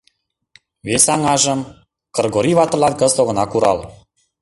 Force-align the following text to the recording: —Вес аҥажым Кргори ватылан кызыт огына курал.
—Вес 0.87 1.05
аҥажым 1.13 1.59
Кргори 2.15 2.51
ватылан 2.57 2.93
кызыт 2.99 3.19
огына 3.21 3.45
курал. 3.51 3.79